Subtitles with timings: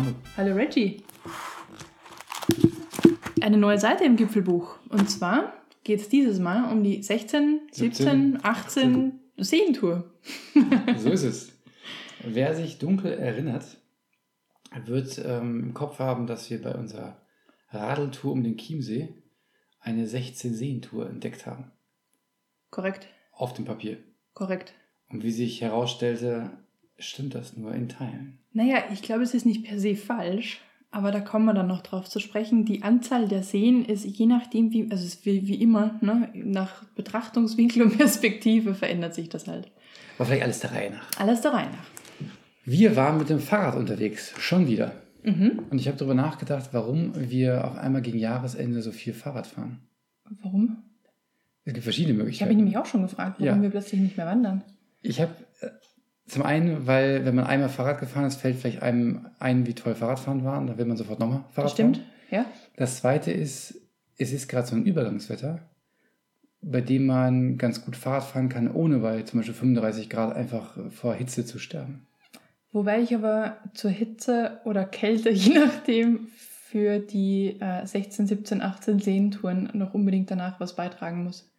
[0.00, 0.14] Manu.
[0.36, 1.02] Hallo Reggie.
[3.42, 4.78] Eine neue Seite im Gipfelbuch.
[4.88, 5.52] Und zwar
[5.84, 10.10] geht es dieses Mal um die 16, 17, 18 Seentour.
[10.96, 11.52] So ist es.
[12.24, 13.64] Wer sich dunkel erinnert,
[14.84, 17.20] wird ähm, im Kopf haben, dass wir bei unserer
[17.68, 19.14] Radeltour um den Chiemsee
[19.80, 21.72] eine 16-Seen-Tour entdeckt haben.
[22.70, 23.98] Korrekt, Auf dem Papier.
[24.32, 24.72] korrekt.
[25.10, 26.50] Und wie sich herausstellte,
[27.00, 28.38] stimmt das nur in Teilen.
[28.52, 30.60] Naja, ich glaube, es ist nicht per se falsch,
[30.90, 32.64] aber da kommen wir dann noch drauf zu sprechen.
[32.64, 37.82] Die Anzahl der Seen ist je nachdem, wie, also wie, wie immer, ne, nach Betrachtungswinkel
[37.82, 39.70] und Perspektive verändert sich das halt.
[40.18, 41.08] Aber vielleicht alles der Reihe nach.
[41.18, 41.86] Alles der Reihe nach.
[42.64, 44.92] Wir waren mit dem Fahrrad unterwegs, schon wieder.
[45.22, 45.62] Mhm.
[45.70, 49.80] Und ich habe darüber nachgedacht, warum wir auf einmal gegen Jahresende so viel Fahrrad fahren.
[50.42, 50.78] Warum?
[51.64, 52.48] Es gibt verschiedene Ich habe Möglichkeiten.
[52.50, 53.62] mich nämlich auch schon gefragt, warum Ja.
[53.62, 54.64] wir plötzlich nicht mehr wandern.
[55.02, 55.68] Ich habe äh,
[56.30, 59.94] zum einen, weil wenn man einmal Fahrrad gefahren ist, fällt vielleicht einem ein, wie toll
[59.94, 60.58] Fahrradfahren war.
[60.58, 62.06] Und da will man sofort nochmal Fahrrad Das stimmt, fahren.
[62.30, 62.46] ja.
[62.76, 63.80] Das zweite ist,
[64.16, 65.60] es ist gerade so ein Übergangswetter,
[66.62, 70.76] bei dem man ganz gut Fahrrad fahren kann, ohne bei zum Beispiel 35 Grad einfach
[70.90, 72.06] vor Hitze zu sterben.
[72.72, 76.28] Wobei ich aber zur Hitze oder Kälte, je nachdem,
[76.70, 81.49] für die äh, 16, 17, 18 Seentouren noch unbedingt danach was beitragen muss.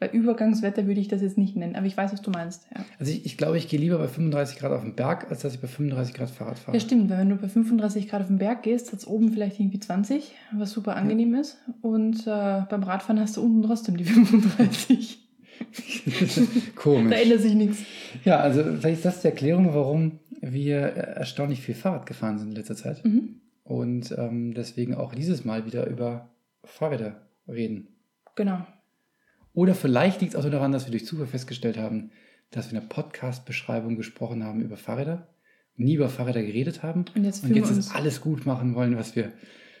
[0.00, 2.66] Bei Übergangswetter würde ich das jetzt nicht nennen, aber ich weiß, was du meinst.
[2.72, 5.40] Ja, Also ich, ich glaube, ich gehe lieber bei 35 Grad auf den Berg, als
[5.40, 6.76] dass ich bei 35 Grad Fahrrad fahre.
[6.76, 9.32] ja stimmt, weil wenn du bei 35 Grad auf den Berg gehst, hat es oben
[9.32, 11.58] vielleicht irgendwie 20, was super angenehm ist.
[11.82, 15.18] Und äh, beim Radfahren hast du unten trotzdem die 35.
[16.76, 17.10] Komisch.
[17.10, 17.78] da ändert sich nichts.
[18.24, 22.54] Ja, also vielleicht ist das die Erklärung, warum wir erstaunlich viel Fahrrad gefahren sind in
[22.54, 23.04] letzter Zeit.
[23.04, 23.40] Mhm.
[23.64, 26.30] Und ähm, deswegen auch dieses Mal wieder über
[26.64, 27.88] Fahrräder reden.
[28.36, 28.64] Genau.
[29.58, 32.12] Oder vielleicht liegt es auch nur daran, dass wir durch Zufall festgestellt haben,
[32.52, 35.26] dass wir in der Podcast-Beschreibung gesprochen haben über Fahrräder,
[35.76, 39.16] nie über Fahrräder geredet haben Und jetzt und jetzt uns alles gut machen wollen, was
[39.16, 39.32] wir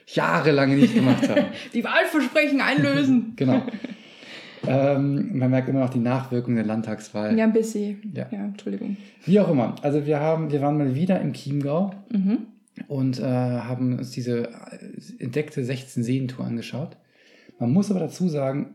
[0.08, 1.44] jahrelang nicht gemacht haben.
[1.74, 3.34] die Wahlversprechen einlösen.
[3.36, 3.62] genau.
[4.66, 7.38] ähm, man merkt immer noch die Nachwirkung der Landtagswahl.
[7.38, 8.00] Ja, ein bisschen.
[8.16, 8.26] Ja.
[8.32, 8.96] ja Entschuldigung.
[9.26, 9.76] Wie auch immer.
[9.82, 12.38] Also wir haben, wir waren mal wieder im Chiemgau Mhm.
[12.88, 14.48] und äh, haben uns diese
[15.20, 16.96] entdeckte 16 Seentour angeschaut.
[17.60, 18.74] Man muss aber dazu sagen,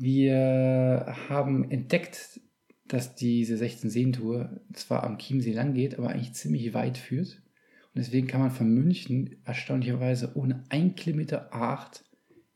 [0.00, 2.40] wir haben entdeckt,
[2.86, 7.42] dass diese 16 Seentour zwar am Chiemsee lang geht, aber eigentlich ziemlich weit führt.
[7.94, 12.02] Und deswegen kann man von München erstaunlicherweise ohne ein Kilometer A8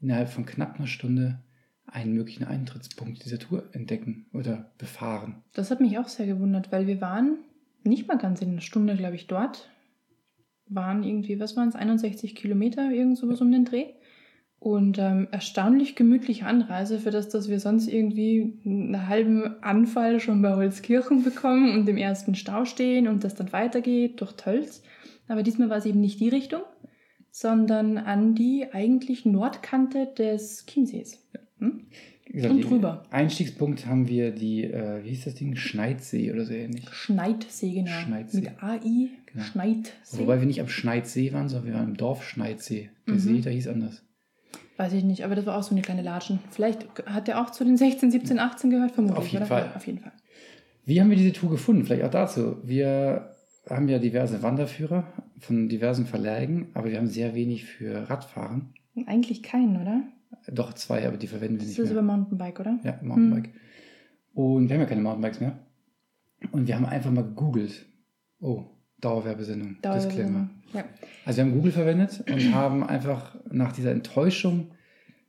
[0.01, 1.43] innerhalb von knapp einer Stunde
[1.87, 5.43] einen möglichen Eintrittspunkt dieser Tour entdecken oder befahren.
[5.53, 7.39] Das hat mich auch sehr gewundert, weil wir waren
[7.85, 9.69] nicht mal ganz in einer Stunde, glaube ich, dort.
[10.69, 13.87] Waren irgendwie, was waren es, 61 Kilometer, irgend sowas um den Dreh.
[14.62, 20.41] Und ähm, erstaunlich gemütliche Anreise für das, dass wir sonst irgendwie einen halben Anfall schon
[20.41, 24.84] bei Holzkirchen bekommen und im ersten Stau stehen und das dann weitergeht durch Tölz.
[25.27, 26.61] Aber diesmal war es eben nicht die Richtung,
[27.33, 31.19] sondern an die eigentlich Nordkante des Chiemsees.
[31.59, 31.87] Hm?
[32.27, 33.03] Gesagt, Und drüber.
[33.11, 35.56] Einstiegspunkt haben wir die, äh, wie hieß das Ding?
[35.56, 36.89] Schneidsee oder so ähnlich.
[36.93, 37.91] Schneidsee, genau.
[37.91, 38.41] Schneidsee.
[38.43, 39.44] Mit AI, Genau.
[39.44, 40.19] Schneidsee.
[40.19, 42.91] Wobei wir nicht am Schneidsee waren, sondern wir waren im Dorf Schneidsee.
[43.09, 43.19] Der Mhm.
[43.19, 44.05] See, der hieß anders.
[44.82, 46.41] Weiß ich nicht, aber das war auch so eine kleine Latschen.
[46.50, 49.19] Vielleicht hat der auch zu den 16, 17, 18 gehört, vermutlich.
[49.20, 49.47] Auf jeden oder?
[49.47, 49.72] Fall.
[49.76, 50.10] Auf jeden Fall.
[50.84, 51.84] Wie haben wir diese Tour gefunden?
[51.84, 52.56] Vielleicht auch dazu.
[52.65, 53.31] Wir
[53.70, 55.04] haben ja diverse Wanderführer
[55.38, 58.75] von diversen Verlägen, aber wir haben sehr wenig für Radfahren.
[59.06, 60.03] Eigentlich keinen, oder?
[60.48, 61.93] Doch zwei, aber die verwenden wir Das nicht ist mehr.
[61.93, 62.81] über Mountainbike, oder?
[62.82, 63.50] Ja, Mountainbike.
[64.34, 65.59] Und wir haben ja keine Mountainbikes mehr.
[66.50, 67.87] Und wir haben einfach mal gegoogelt.
[68.41, 68.64] Oh,
[69.03, 69.77] Dauerwerbesendung.
[69.85, 70.49] Disclaimer.
[70.73, 70.85] Ja.
[71.27, 74.71] Also wir haben Google verwendet und haben einfach nach dieser Enttäuschung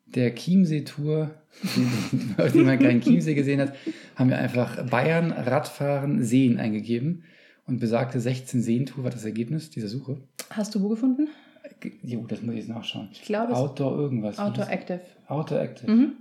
[0.06, 1.32] der Chiemsee-Tour,
[1.76, 3.74] die, die man keinen Chiemsee gesehen hat,
[4.16, 7.24] haben wir einfach Bayern, Radfahren, Seen eingegeben.
[7.66, 10.18] Und besagte 16 Seen-Tour war das Ergebnis dieser Suche.
[10.50, 11.30] Hast du wo gefunden?
[12.04, 13.10] Jo, das muss ich jetzt nachschauen.
[13.12, 14.38] Ich glaube, es Outdoor irgendwas.
[14.38, 15.02] Outdoor Active.
[15.28, 15.92] Outdoor Active.
[15.92, 16.14] Mhm.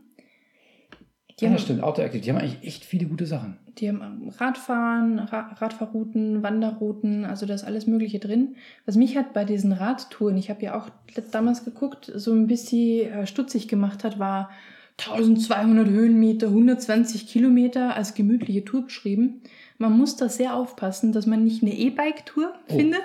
[1.41, 2.23] Die, Ja, haben, das stimmt, Outdoor Active.
[2.23, 3.57] Die haben eigentlich echt viele gute Sachen.
[3.79, 8.57] die haben Radfahren, Ra Radfahrrouten, Wanderrouten, also da ist alles Mögliche drin.
[8.87, 10.89] Was mich hat bei diesen Radtouren, ich habe ja auch
[11.33, 14.51] damals geguckt, so ein bisschen äh, stutzig gemacht hat, war
[14.99, 19.41] 1200 Höhenmeter, 120 Kilometer als gemütliche Tour beschrieben.
[19.79, 22.77] Man muss da sehr aufpassen, dass man nicht eine E-Bike-Tour Oh.
[22.77, 23.03] findet.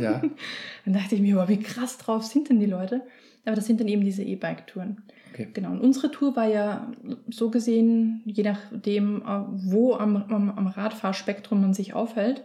[0.00, 0.20] Ja.
[0.84, 3.00] Dann dachte ich mir, aber wie krass drauf sind denn die Leute?
[3.44, 5.02] Aber das sind dann eben diese E-Bike-Touren.
[5.32, 5.48] Okay.
[5.52, 5.72] Genau.
[5.72, 6.92] Und unsere Tour war ja
[7.28, 12.44] so gesehen, je nachdem, äh, wo am, am, am Radfahrspektrum man sich aufhält,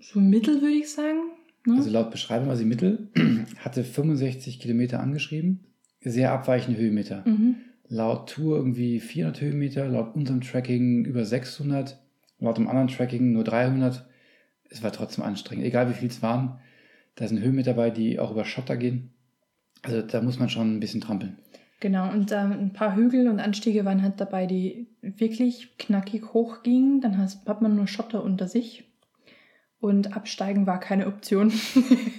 [0.00, 1.20] so mittel würde ich sagen.
[1.66, 1.76] Ne?
[1.76, 3.10] Also laut Beschreibung war sie mittel,
[3.58, 5.66] hatte 65 Kilometer angeschrieben,
[6.00, 7.22] sehr abweichende Höhenmeter.
[7.26, 7.56] mhm.
[7.88, 12.00] Laut Tour irgendwie 400 Höhenmeter, laut unserem Tracking über 600,
[12.38, 14.08] laut dem anderen Tracking nur 300.
[14.70, 16.58] Es war trotzdem anstrengend, egal wie viel es waren.
[17.16, 19.10] Da sind Höhen mit dabei, die auch über Schotter gehen.
[19.82, 21.38] Also da muss man schon ein bisschen trampeln.
[21.80, 26.62] Genau, und ähm, ein paar Hügel und Anstiege waren halt dabei, die wirklich knackig hoch
[26.62, 27.00] gingen.
[27.00, 28.84] Dann hat man nur Schotter unter sich.
[29.80, 31.52] Und absteigen war keine Option.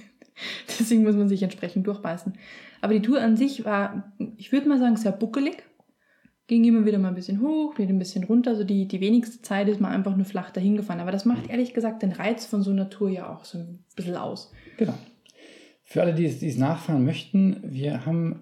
[0.68, 2.34] Deswegen muss man sich entsprechend durchbeißen.
[2.82, 5.62] Aber die Tour an sich war, ich würde mal sagen, sehr buckelig.
[6.46, 8.50] Ging immer wieder mal ein bisschen hoch, wieder ein bisschen runter.
[8.50, 11.00] Also die, die wenigste Zeit ist man einfach nur flach dahin gefahren.
[11.00, 13.82] Aber das macht ehrlich gesagt den Reiz von so einer Tour ja auch so ein
[13.96, 14.52] bisschen aus.
[14.76, 14.92] Genau.
[15.94, 18.40] Für alle, die es, die es nachfahren möchten, wir haben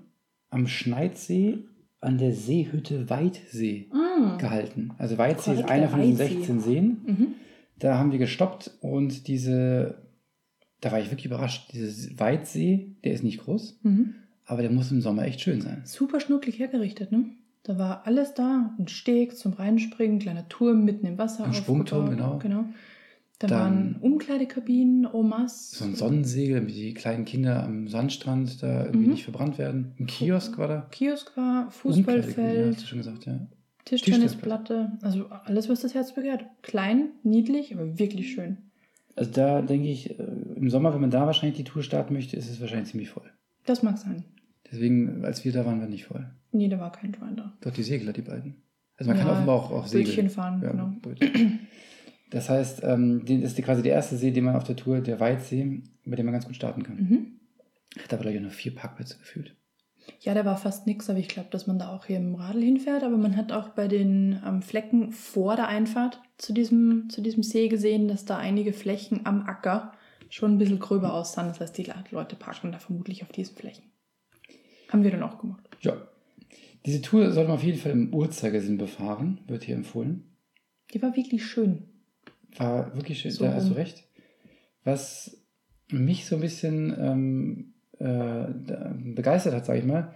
[0.48, 1.58] am Schneidsee
[2.00, 4.92] an der Seehütte Weidsee Ah, gehalten.
[4.96, 6.34] Also Weidsee ist Korrekt, einer von diesen Weidsee.
[6.36, 6.84] 16 Seen.
[7.06, 7.26] mhm.
[7.78, 9.98] Da haben wir gestoppt und diese,
[10.80, 11.74] da war ich wirklich überrascht.
[11.74, 14.14] Dieser Weidsee, der ist nicht groß, Mhm.
[14.46, 15.82] aber der muss im Sommer echt schön sein.
[15.84, 17.26] Super schnucklig hergerichtet, ne?
[17.64, 18.74] Da war alles da.
[18.78, 21.44] Ein Steg zum Reinspringen, kleiner Turm mitten im Wasser.
[21.44, 22.38] Ein Sprungturm, genau.
[22.38, 22.64] genau.
[23.42, 25.72] Da Dann- waren Umkleidekabinen, Omas.
[25.72, 29.12] So ein Sonnensegel, damit die kleinen Kinder am Sandstrand da irgendwie Mhm.
[29.12, 29.92] nicht verbrannt werden.
[29.98, 30.86] Ein Kiosk war da.
[30.92, 33.40] Kiosk war, Umkleidekabine, hast Fußballfeld, du schon gesagt, ja.
[33.84, 34.92] Tischtennisplatte.
[35.02, 36.44] Also alles, was das Herz begehrt.
[36.62, 38.58] Klein, niedlich, aber wirklich schön.
[39.16, 40.22] Also da denke ich, äh,
[40.56, 43.28] im Sommer, wenn man da wahrscheinlich die Tour starten möchte, ist es wahrscheinlich ziemlich voll.
[43.66, 44.24] Das mag sein.
[44.70, 46.30] Deswegen, als wir da waren, war nicht voll.
[46.52, 47.52] Nee, da war kein Schwein da.
[47.60, 48.54] Dort die Segler, die beiden.
[48.96, 50.06] Also man kann Ja, offenbar auch, auch segeln.
[50.06, 50.92] Bötchen fahren, Ja, genau.
[51.02, 51.58] Brötchen.
[52.32, 55.00] Das heißt, ähm, das ist die- quasi der erste See, den man auf der Tour,
[55.00, 56.96] der Weidsee, mit dem man ganz gut starten kann.
[56.96, 57.26] Mhm.
[58.02, 59.54] Hat aber, glaube ich, nur vier Parkplätze gefühlt.
[60.20, 62.60] Ja, der war fast nix, aber ich glaube, dass man da auch hier im Radl
[62.62, 63.04] hinfährt.
[63.04, 67.42] Aber man hat auch bei den ähm, Flecken vor der Einfahrt zu diesem, zu diesem
[67.44, 69.92] See gesehen, dass da einige Flächen am Acker
[70.28, 71.46] schon ein bisschen gröber aussahen.
[71.48, 73.84] Das heißt, die Le- Leute parken da vermutlich auf diesen Flächen.
[74.88, 75.68] Haben wir dann auch gemacht.
[75.82, 75.96] Ja.
[76.84, 80.24] Diese Tour sollte man auf jeden Fall im Uhrzeigersinn befahren, wird hier empfohlen.
[80.92, 81.84] Die war wirklich schön.
[82.58, 84.04] War wirklich schön, So da hast du recht.
[84.84, 85.36] Was
[85.90, 88.46] mich so ein bisschen ähm, äh,
[89.14, 90.14] begeistert hat, sage ich mal,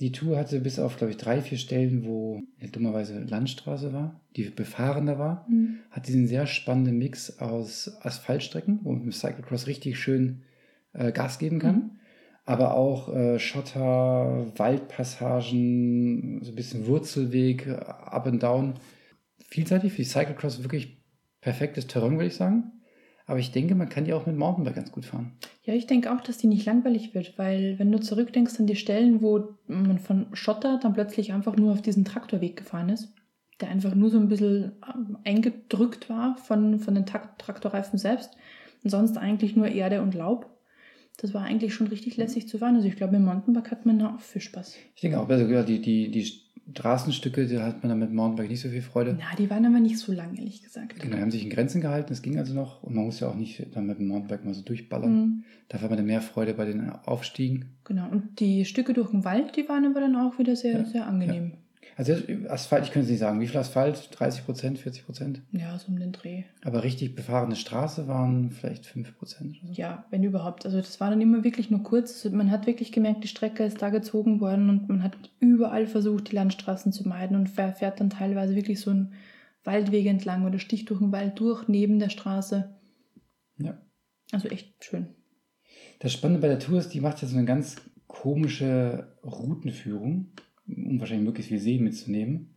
[0.00, 4.20] die Tour hatte bis auf, glaube ich, drei, vier Stellen, wo ja, dummerweise Landstraße war,
[4.36, 5.78] die befahrender war, Mhm.
[5.90, 10.42] hat diesen sehr spannenden Mix aus Asphaltstrecken, wo man mit dem Cyclocross richtig schön
[10.94, 11.76] äh, Gas geben kann.
[11.76, 11.90] Mhm.
[12.44, 18.74] Aber auch äh, Schotter, Waldpassagen, so ein bisschen Wurzelweg, äh, up and down.
[19.48, 21.03] Vielseitig für die Cyclocross wirklich
[21.44, 22.72] perfektes Terrain, würde ich sagen.
[23.26, 25.32] Aber ich denke, man kann die auch mit Mountainbike ganz gut fahren.
[25.62, 28.76] Ja, ich denke auch, dass die nicht langweilig wird, weil wenn du zurückdenkst an die
[28.76, 33.14] Stellen, wo man von Schotter dann plötzlich einfach nur auf diesen Traktorweg gefahren ist,
[33.60, 38.36] der einfach nur so ein bisschen ähm, eingedrückt war von, von den Trak Traktorreifen selbst
[38.82, 40.50] und sonst eigentlich nur Erde und Laub.
[41.18, 42.74] Das war eigentlich schon richtig lässig zu fahren.
[42.74, 44.76] Also ich glaube, im Mountainbike hat man da auch viel Spaß.
[44.96, 48.60] Ich denke auch, also, die, die, die Straßenstücke, da hat man dann mit Mountainbike nicht
[48.60, 49.16] so viel Freude.
[49.18, 50.98] Na, die waren aber nicht so lang, ehrlich gesagt.
[51.00, 52.82] Genau, die haben sich in Grenzen gehalten, das ging also noch.
[52.82, 55.12] Und man muss ja auch nicht dann mit dem Mountainbike mal so durchballern.
[55.14, 57.76] Mhm, Dafür hat man dann mehr Freude bei den Aufstiegen.
[57.84, 58.08] genau.
[58.10, 61.06] Und die Stücke durch den Wald, die waren aber dann auch wieder sehr, Ja, sehr
[61.06, 61.52] angenehm.
[61.96, 62.14] Also
[62.48, 63.40] Asphalt, ich könnte es nicht sagen.
[63.40, 64.08] Wie viel Asphalt?
[64.12, 65.42] 30 Prozent, 40 Prozent?
[65.52, 66.42] Ja, so um den Dreh.
[66.64, 69.80] Aber richtig befahrene Straße waren vielleicht 5 Prozent oder so.
[69.80, 70.64] Ja, wenn überhaupt.
[70.66, 72.24] Also das war dann immer wirklich nur kurz.
[72.24, 75.86] Also man hat wirklich gemerkt, die Strecke ist da gezogen worden und man hat überall
[75.86, 79.12] versucht, die Landstraßen zu meiden und fähr- fährt dann teilweise wirklich so einen
[79.62, 82.74] Waldweg entlang oder sticht durch den Wald durch neben der Straße.
[83.58, 83.78] Ja.
[84.32, 85.08] Also echt schön.
[86.00, 87.76] Das Spannende bei der Tour ist, die macht ja so eine ganz
[88.06, 90.26] komische Routenführung,
[90.66, 92.54] um wahrscheinlich möglichst viel See mitzunehmen.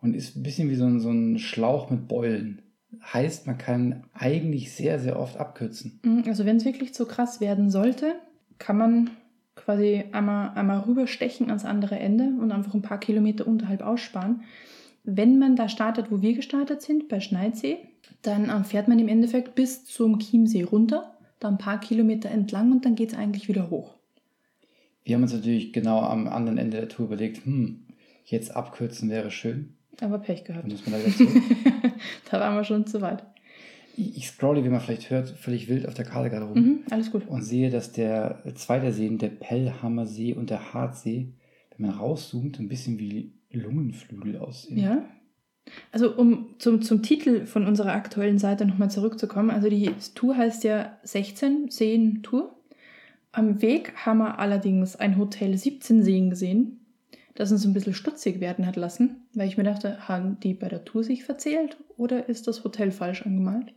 [0.00, 2.62] Und ist ein bisschen wie so ein, so ein Schlauch mit Beulen.
[3.02, 6.00] Heißt, man kann eigentlich sehr, sehr oft abkürzen.
[6.02, 8.14] Mm, Also wenn es wirklich so krass werden sollte,
[8.58, 9.10] kann man
[9.56, 14.42] quasi einmal, einmal rüberstechen ans andere Ende und einfach ein paar Kilometer unterhalb aussparen.
[15.04, 17.78] Wenn man da startet, wo wir gestartet sind, bei Schneidsee,
[18.22, 22.72] dann ähm, fährt man im Endeffekt bis zum Chiemsee runter, dann ein paar Kilometer entlang
[22.72, 23.94] und dann geht es eigentlich wieder hoch.
[25.10, 27.80] Wir haben uns natürlich genau am anderen Ende der Tour überlegt, hm,
[28.26, 29.74] jetzt abkürzen wäre schön.
[30.00, 30.68] Aber Pech gehabt.
[30.68, 31.42] muss man zurück.
[32.30, 33.24] da waren wir schon zu weit.
[33.96, 36.62] Ich ich scrolle, wie man vielleicht hört, völlig wild auf der Karte gerade rum.
[36.62, 37.26] Mhm, alles gut.
[37.26, 41.32] und sehe, dass der zweite See, der Pellhammer See und der Hartsee,
[41.76, 44.78] wenn man rauszoomt, ein bisschen wie Lungenflügel aussehen.
[44.78, 45.04] Ja.
[45.90, 49.50] Also um zum, zum Titel von unserer aktuellen Seite nochmal zurückzukommen.
[49.50, 52.59] Also die Tour heißt ja 16 Seen Tour.
[53.32, 56.80] Am Weg haben wir allerdings ein Hotel 17 Seen gesehen,
[57.34, 60.68] das uns ein bisschen stutzig werden hat lassen, weil ich mir dachte, haben die bei
[60.68, 63.72] der Tour sich verzählt oder ist das Hotel falsch angemalt?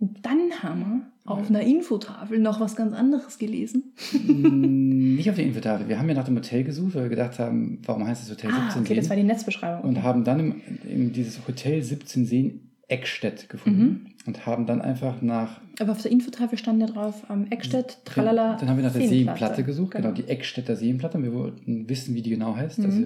[0.00, 0.80] Und dann haben
[1.24, 3.94] wir auf einer Infotafel noch was ganz anderes gelesen.
[4.12, 5.88] Mm, Nicht auf der Infotafel.
[5.88, 8.50] Wir haben ja nach dem Hotel gesucht, weil wir gedacht haben, warum heißt das Hotel
[8.50, 8.96] 17 Ah, okay, Seen?
[8.96, 9.88] das war die Netzbeschreibung.
[9.88, 15.20] und haben dann im, in dieses Hotel 17 Seen Eckstedt gefunden und haben dann einfach
[15.20, 15.60] nach.
[15.78, 18.56] Aber auf der Infotafel stand ja drauf, ähm, Eckstedt, tralala.
[18.58, 19.38] Dann haben wir nach der Seenplatte.
[19.38, 20.14] Seenplatte gesucht, genau, Genau.
[20.16, 21.22] die Eckstädter Seenplatte.
[21.22, 22.78] Wir wollten wissen, wie die genau heißt.
[22.78, 22.84] Mhm.
[22.86, 23.02] Also,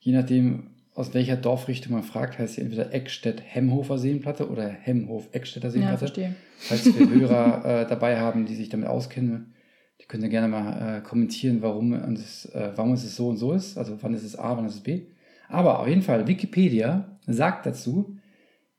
[0.00, 5.72] je nachdem, aus welcher Dorfrichtung man fragt, heißt sie entweder Eckstedt-Hemhofer Seenplatte oder Hemhof-Eckstädter Ja,
[5.72, 5.98] Seenplatte.
[5.98, 6.34] verstehe.
[6.58, 9.52] Falls wir Hörer äh, dabei haben, die sich damit auskennen,
[10.00, 13.52] die können ja gerne mal äh, kommentieren, warum, es, äh, warum es so und so
[13.52, 13.76] ist.
[13.76, 15.02] Also wann ist es A, wann ist es B.
[15.48, 18.16] Aber auf jeden Fall, Wikipedia sagt dazu,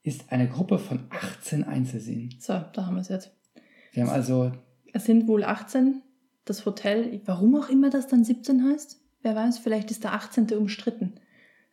[0.03, 2.35] ist eine Gruppe von 18 Einzelseen.
[2.39, 3.31] So, da haben wir es jetzt.
[3.93, 4.51] Wir haben also,
[4.93, 6.01] Es sind wohl 18.
[6.45, 10.51] Das Hotel, warum auch immer das dann 17 heißt, wer weiß, vielleicht ist der 18.
[10.53, 11.13] umstritten.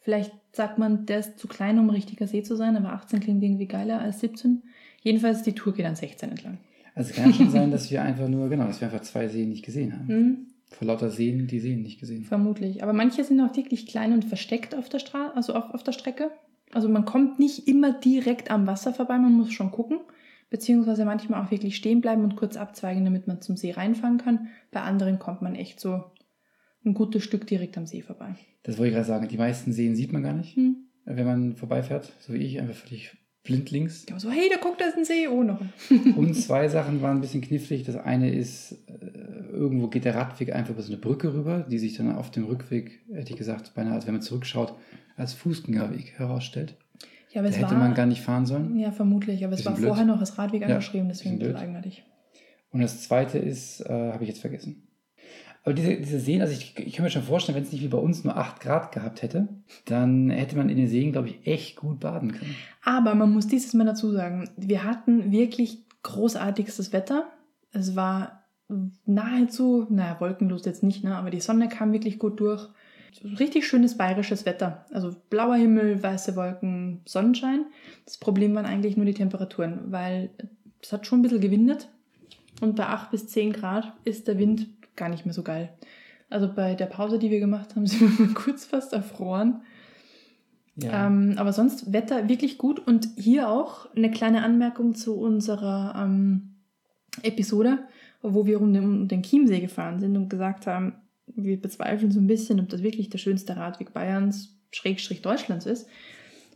[0.00, 3.20] Vielleicht sagt man, der ist zu klein, um ein richtiger See zu sein, aber 18
[3.20, 4.62] klingt irgendwie geiler als 17.
[5.02, 6.58] Jedenfalls, die Tour geht an 16 entlang.
[6.94, 9.48] also es kann schon sein, dass wir einfach nur, genau, dass wir einfach zwei Seen
[9.48, 10.08] nicht gesehen haben.
[10.08, 12.24] Hm, Vor lauter Seen die Seen nicht gesehen.
[12.24, 12.82] vermutlich.
[12.82, 15.92] Aber manche sind auch wirklich klein und versteckt auf der Straße, also auf, auf der
[15.92, 16.30] Strecke.
[16.72, 20.00] Also man kommt nicht immer direkt am Wasser vorbei, man muss schon gucken.
[20.48, 24.48] Beziehungsweise manchmal auch wirklich stehen bleiben und kurz abzweigen, damit man zum See reinfahren kann.
[24.70, 26.04] Bei anderen kommt man echt so
[26.84, 28.36] ein gutes Stück direkt am See vorbei.
[28.62, 29.28] Das wollte ich gerade sagen.
[29.28, 30.76] Die meisten Seen sieht man gar nicht, Hm.
[31.04, 32.12] wenn man vorbeifährt.
[32.20, 34.06] So wie ich, einfach völlig blindlings.
[34.08, 35.26] Ja, so, hey, da guckt, da ist ein See.
[35.26, 35.60] Oh, noch.
[35.60, 36.14] ein.
[36.16, 37.82] Und zwei Sachen waren ein bisschen knifflig.
[37.84, 41.78] Das eine ist, äh, irgendwo geht der Radweg einfach über so eine Brücke rüber, die
[41.78, 44.74] sich dann auf dem Rückweg, hätte ich gesagt, beinahe, als wenn man zurückschaut,
[45.16, 46.76] als Fußgängerweg herausstellt.
[47.30, 47.78] Ja, aber Da es hätte war.
[47.78, 48.78] man gar nicht fahren sollen.
[48.78, 49.44] ja, vermutlich.
[49.44, 49.88] Aber es war blöd.
[49.88, 52.04] vorher noch als Radweg Ja, angeschrieben, deswegen ein eigenartig.
[52.70, 54.82] Und das zweite ist, äh, habe ich jetzt vergessen.
[55.64, 57.88] Aber diese, diese Seen, also ich, ich kann mir schon vorstellen, wenn es nicht wie
[57.88, 59.48] bei uns nur 8 Grad gehabt hätte,
[59.84, 62.54] dann hätte man in den Seen, glaube ich, echt gut baden können.
[62.84, 67.26] Aber man muss dieses Mal dazu sagen, wir hatten wirklich großartigstes Wetter.
[67.72, 68.44] Es war
[69.04, 71.16] nahezu, naja, wolkenlos jetzt nicht, ne?
[71.16, 72.68] aber die Sonne kam wirklich gut durch.
[73.24, 74.84] Richtig schönes bayerisches Wetter.
[74.92, 77.66] Also blauer Himmel, weiße Wolken, Sonnenschein.
[78.04, 80.30] Das Problem waren eigentlich nur die Temperaturen, weil
[80.82, 81.88] es hat schon ein bisschen gewindet.
[82.60, 85.70] Und bei 8 bis 10 Grad ist der Wind gar nicht mehr so geil.
[86.30, 89.62] Also bei der Pause, die wir gemacht haben, sind wir kurz fast erfroren.
[90.76, 91.06] Ja.
[91.06, 92.78] Ähm, aber sonst Wetter wirklich gut.
[92.78, 96.56] Und hier auch eine kleine Anmerkung zu unserer ähm,
[97.22, 97.78] Episode,
[98.22, 100.94] wo wir um den, um den Chiemsee gefahren sind und gesagt haben,
[101.34, 105.88] wir bezweifeln so ein bisschen, ob das wirklich der schönste Radweg Bayerns, Schrägstrich Deutschlands ist.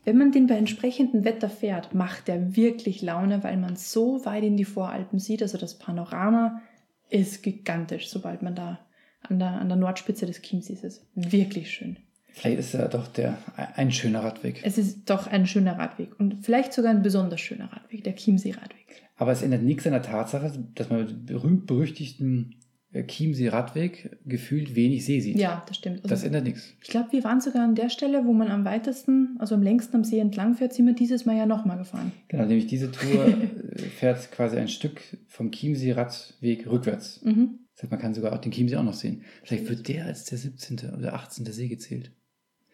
[0.05, 4.45] Wenn man den bei entsprechendem Wetter fährt, macht der wirklich Laune, weil man so weit
[4.45, 5.43] in die Voralpen sieht.
[5.43, 6.63] Also das Panorama
[7.11, 8.81] ist gigantisch, sobald man da
[9.23, 11.07] an der, an der Nordspitze des Chiemsees ist.
[11.15, 11.99] Wirklich schön.
[12.33, 13.37] Vielleicht ist ja doch der,
[13.75, 14.61] ein schöner Radweg.
[14.63, 19.03] Es ist doch ein schöner Radweg und vielleicht sogar ein besonders schöner Radweg, der Chiemsee-Radweg.
[19.17, 22.55] Aber es ändert nichts an der Tatsache, dass man mit berühmt-berüchtigten
[22.93, 25.37] Chiemsee-Radweg gefühlt wenig See sieht.
[25.37, 25.99] Ja, das stimmt.
[25.99, 26.75] Also, Das ändert nichts.
[26.83, 29.97] ich glaube, wir waren sogar an der Stelle, wo man am weitesten, also am längsten
[29.97, 32.13] am See entlang fährt, sind wir dieses Mal ja nochmal gefahren.
[32.29, 37.23] Genau, nämlich diese Tour äh, fährt quasi ein Stück vom Chiemsee-Radweg rückwärts.
[37.23, 37.61] Mhm.
[37.75, 39.23] Das heißt, man kann sogar auch den Chiemsee auch noch sehen.
[39.45, 40.95] Vielleicht wird der als der 17.
[40.99, 41.47] oder 18.
[41.47, 42.13] See gezählt.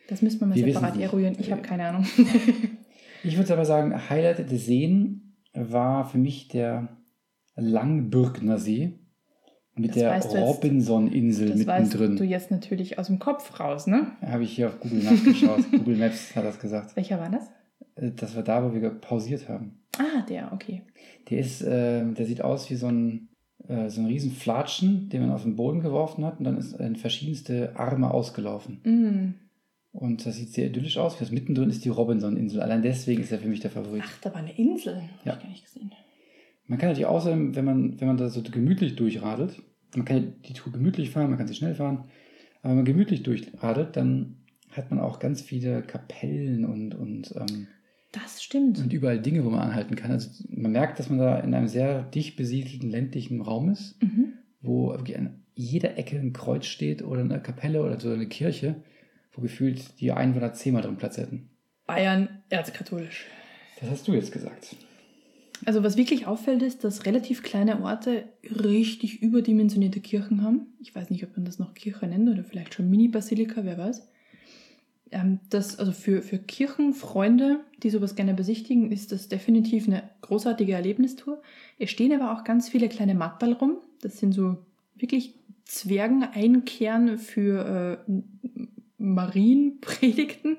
[0.09, 1.37] Das müssen wir mal Wir separat eruieren.
[1.39, 2.07] Ich habe keine Ahnung.
[3.23, 6.97] Ich würde aber sagen, Highlight des Seen war für mich der
[7.57, 9.01] Langbürgner See
[9.79, 12.29] mit Das der Robinson-Insel Das weißt du mittendrin.
[12.29, 14.07] jetzt natürlich aus dem Kopf raus, ne?
[14.23, 15.65] Habe ich hier auf Google nachgeschaut.
[15.71, 16.97] Google Maps hat das gesagt.
[16.97, 17.45] Welcher war das?
[17.97, 19.81] Äh, Das war da, wo wir pausiert haben.
[19.99, 20.83] Ah, der, okay.
[21.31, 23.29] Der ist, äh, der sieht aus wie so ein,
[23.69, 26.75] äh, so ein riesen Flatschen, den man auf den Boden geworfen hat und dann ist
[26.79, 28.81] in verschiedenste Arme ausgelaufen.
[28.85, 29.35] Mm.
[29.99, 31.19] Und das sieht sehr idyllisch aus.
[31.31, 32.61] Mittendrin ist die Robinson-Insel.
[32.61, 34.03] Allein deswegen ist er für mich der Favorit.
[34.05, 34.97] Ach, da war eine Insel.
[35.21, 35.33] Hab Ja.
[35.35, 35.91] ich gar nicht gesehen.
[36.67, 39.63] Man kann natürlich außerdem, wenn man, wenn man da so gemütlich durchradelt,
[39.95, 42.05] man kann die Tour gemütlich fahren, man kann sie schnell fahren,
[42.63, 44.37] aber wenn man gemütlich durchradelt, dann
[44.73, 47.69] hat man auch ganz viele Kapellen und, und, ähm,
[48.13, 48.79] Das stimmt.
[48.79, 50.11] und überall Dinge, wo man anhalten kann.
[50.11, 54.33] Also man merkt, dass man da in einem sehr dicht besiedelten ländlichen Raum ist, Mhm.
[54.61, 58.83] wo an jeder Ecke ein Kreuz steht oder eine Kapelle oder so eine Kirche,
[59.33, 61.49] wo gefühlt die Einwohner zehnmal drin Platz hätten.
[61.87, 63.27] Bayern erzkatholisch.
[63.81, 64.77] Das hast du jetzt gesagt.
[65.65, 70.67] Also was wirklich auffällt, ist, dass relativ kleine Orte richtig überdimensionierte Kirchen haben.
[70.81, 74.07] Ich weiß nicht, ob man das noch Kirche nennt oder vielleicht schon Mini-Basilika, wer weiß.
[75.13, 80.73] Ähm, das, also für, für Kirchenfreunde, die sowas gerne besichtigen, ist das definitiv eine großartige
[80.73, 81.41] Erlebnistour.
[81.79, 83.79] Es stehen aber auch ganz viele kleine Matterl rum.
[84.03, 84.59] Das sind so
[84.95, 85.35] wirklich
[85.65, 88.13] Zwergeneinkern für äh,
[88.99, 90.59] Marienpredigten.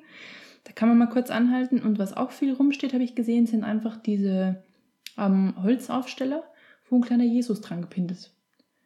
[0.64, 1.80] Da kann man mal kurz anhalten.
[1.80, 4.64] Und was auch viel rumsteht, habe ich gesehen, sind einfach diese
[5.18, 6.44] ähm, Holzaufsteller,
[6.90, 8.34] wo ein kleiner Jesus dran gepinnt ist.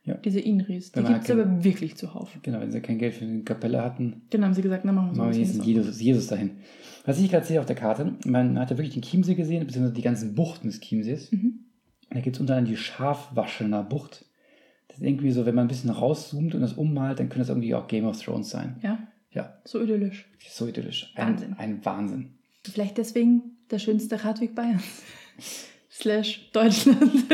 [0.03, 0.15] Ja.
[0.15, 0.91] Diese Inris.
[0.91, 2.35] Die gibt es halt aber wirklich zuhauf.
[2.41, 5.15] Genau, wenn sie kein Geld für eine Kapelle hatten, Dann haben sie gesagt, na machen
[5.15, 5.65] wir jetzt Schönes.
[5.65, 6.51] Jesus, Jesus dahin.
[7.05, 9.93] Was ich gerade sehe auf der Karte, man hat ja wirklich den Chiemsee gesehen, beziehungsweise
[9.93, 11.31] die ganzen Buchten des Chiemsees.
[11.31, 11.65] Mhm.
[12.09, 14.25] Da gibt es unter anderem die Schafwaschener Bucht.
[14.87, 17.49] Das ist irgendwie so, wenn man ein bisschen rauszoomt und das ummalt, dann könnte das
[17.49, 18.77] irgendwie auch Game of Thrones sein.
[18.81, 18.97] Ja,
[19.31, 20.27] Ja, so idyllisch.
[20.49, 21.13] so idyllisch.
[21.15, 21.53] Ein Wahnsinn.
[21.59, 22.31] Ein Wahnsinn.
[22.63, 24.83] Vielleicht deswegen der schönste Radweg Bayerns.
[26.01, 27.29] Slash Deutschland.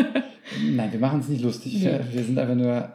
[0.72, 1.74] Nein, wir machen es nicht lustig.
[1.82, 2.00] Nee.
[2.12, 2.94] Wir, sind einfach nur.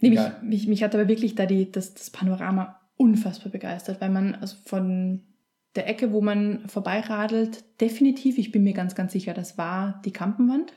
[0.00, 4.10] Nee, mich, mich, mich hat aber wirklich da die, das, das Panorama unfassbar begeistert, weil
[4.10, 5.22] man also von
[5.74, 10.12] der Ecke, wo man vorbeiradelt, definitiv, ich bin mir ganz, ganz sicher, das war die
[10.12, 10.72] Kampenwand,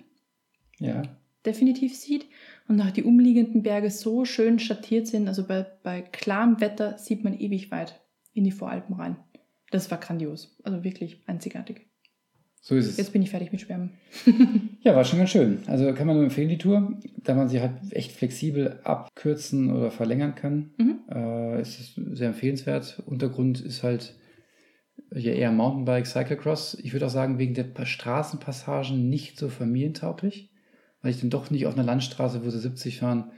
[0.80, 1.04] Ja,
[1.46, 2.26] definitiv sieht
[2.68, 5.28] und auch die umliegenden Berge so schön schattiert sind.
[5.28, 8.02] Also bei, bei klarem Wetter sieht man ewig weit
[8.34, 9.18] in die Voralpen rein.
[9.72, 11.88] Das war grandios, also wirklich einzigartig.
[12.68, 12.98] So ist es.
[12.98, 13.92] Jetzt bin ich fertig mit Schwärmen.
[14.84, 15.60] Ja, war schon ganz schön.
[15.68, 19.92] Also kann man nur empfehlen, die Tour, da man sie halt echt flexibel abkürzen oder
[19.92, 20.70] verlängern kann.
[20.78, 21.00] Mhm.
[21.14, 23.02] Äh, ist es sehr empfehlenswert.
[23.06, 24.16] Untergrund ist halt
[25.14, 26.78] hier eher Mountainbike, Cyclocross.
[26.82, 30.50] Ich würde auch sagen, wegen der Pa- Straßenpassagen nicht so familientauglich,
[31.02, 33.32] weil ich dann doch nicht auf einer Landstraße, wo sie 70 fahren,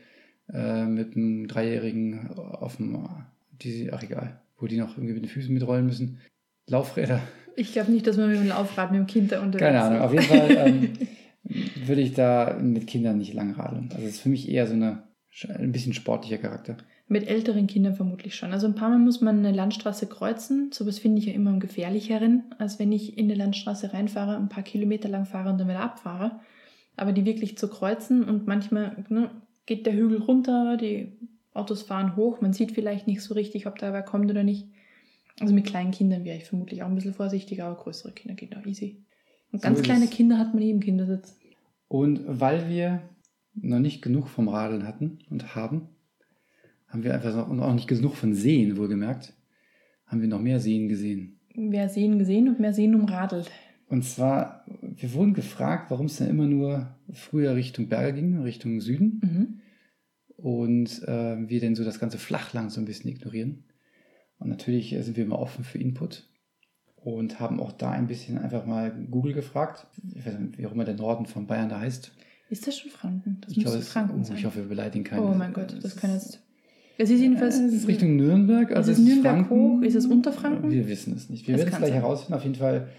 [0.53, 3.07] äh, mit einem Dreijährigen auf dem,
[3.61, 6.19] die, ach egal, wo die noch irgendwie mit den Füßen mitrollen müssen.
[6.67, 7.21] Laufräder,
[7.55, 9.97] Ich glaube nicht, dass man mit dem Laufrad mit dem Kind da unterwegs keine Ahnung.
[9.97, 10.03] ist.
[10.03, 10.93] Auf jeden Fall ähm,
[11.85, 13.89] würde ich da mit Kindern nicht lang radeln.
[13.93, 15.03] Also es ist für mich eher so eine,
[15.57, 16.77] ein bisschen sportlicher Charakter.
[17.07, 18.53] Mit älteren Kindern vermutlich schon.
[18.53, 20.71] Also ein paar Mal muss man eine Landstraße kreuzen.
[20.71, 24.49] Sowas finde ich ja immer am gefährlicheren, als wenn ich in eine Landstraße reinfahre, ein
[24.49, 26.39] paar Kilometer lang fahre und dann wieder abfahre.
[26.97, 29.31] Aber die wirklich zu kreuzen und manchmal ne,
[29.65, 31.13] geht der Hügel runter, die
[31.53, 34.67] Autos fahren hoch, man sieht vielleicht nicht so richtig, ob da wer kommt oder nicht.
[35.41, 38.55] Also mit kleinen Kindern wäre ich vermutlich auch ein bisschen vorsichtiger, aber größere Kinder geht
[38.55, 39.03] auch easy.
[39.51, 40.07] Und So ganz ist kleine.
[40.07, 41.39] Kinder hat man nie im Kindersitz.
[41.87, 43.01] Und weil wir
[43.55, 45.89] noch nicht genug vom Radeln hatten und haben,
[46.87, 49.33] haben wir einfach noch, und auch nicht genug von Seen, wohlgemerkt,
[50.05, 51.39] haben wir noch mehr Seen gesehen.
[51.55, 53.49] Mehr Seen gesehen und mehr Seen umradelt.
[53.87, 58.81] Und zwar, wir wurden gefragt, warum es denn immer nur früher Richtung Berge ging, Richtung
[58.81, 59.19] Süden.
[59.23, 59.59] Mhm.
[60.37, 63.63] Und äh, wir denn so das ganze Flachland so ein bisschen ignorieren.
[64.39, 66.27] Und natürlich äh, sind wir immer offen für Input
[66.95, 70.71] und haben auch da ein bisschen einfach mal Google gefragt, ich weiß nicht, wie auch
[70.71, 72.11] immer der Norden von Bayern da heißt.
[72.49, 73.37] Ist das schon Franken?
[73.41, 74.37] Das ich, glaube, Franken oh, sein.
[74.37, 75.19] ich hoffe, wir beleidigen keinen.
[75.19, 76.41] oh mein Gott, das kann jetzt.
[76.97, 77.57] Es ist jedenfalls.
[77.57, 78.75] Es ist Richtung Nürnberg.
[78.75, 79.55] Also Ist es Nürnberg Franken.
[79.55, 79.81] hoch?
[79.83, 80.69] Ist es Unterfranken?
[80.69, 81.47] Wir wissen es nicht.
[81.47, 82.01] Wir Das werden es gleich sein.
[82.01, 82.33] herausfinden.
[82.33, 82.89] Auf jeden Fall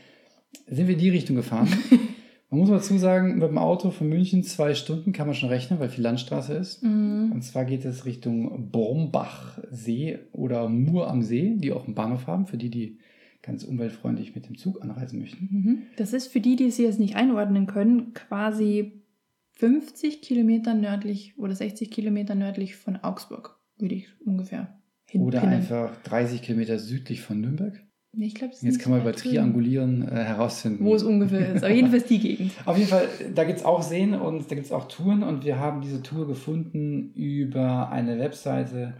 [0.68, 1.68] sind wir in die Richtung gefahren.
[2.50, 5.50] man muss mal dazu sagen, mit dem Auto von München zwei Stunden kann man schon
[5.50, 6.82] rechnen, weil viel Landstraße ist.
[6.82, 7.30] Mhm.
[7.32, 12.46] Und zwar geht es Richtung Brombachsee oder Mur am See, die auch einen Bahnhof haben,
[12.46, 12.98] für die, die
[13.40, 15.48] ganz umweltfreundlich mit dem Zug anreisen möchten.
[15.50, 15.82] Mhm.
[15.96, 19.04] Das ist für die, die sie jetzt nicht einordnen können, quasi
[19.52, 24.80] 50 Kilometer nördlich oder 60 Kilometer nördlich von Augsburg, würde ich ungefähr
[25.14, 25.60] Oder hinpinnen.
[25.60, 27.80] einfach 30 Kilometer südlich von Nürnberg.
[28.12, 29.12] Ich glaub, das ist Jetzt kann man über.
[29.12, 30.84] Triangulieren äh, herausfinden.
[30.84, 31.62] Wo es ungefähr ist.
[31.62, 32.52] Aber jedenfalls die Gegend.
[32.66, 35.44] Auf jeden Fall, da gibt es auch Seen und da gibt es auch Touren und
[35.44, 38.94] wir haben diese Tour gefunden über eine Webseite,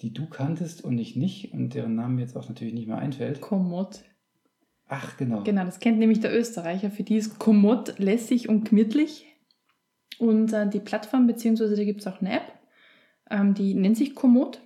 [0.00, 2.98] die du kanntest und ich nicht und deren Namen mir jetzt auch natürlich nicht mehr
[2.98, 3.42] einfällt.
[3.42, 4.00] Komoot.
[4.86, 5.42] Ach, genau.
[5.42, 6.90] Genau, das kennt nämlich der Österreicher.
[6.90, 9.26] Für die ist Komoot lässig und gemütlich.
[10.18, 12.52] Und äh, die Plattform, beziehungsweise da gibt es auch eine App,
[13.30, 14.62] ähm, die nennt sich Komoot.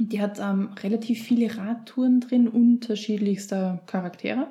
[0.00, 4.48] Die hat ähm, relativ viele Radtouren drin, unterschiedlichster Charaktere.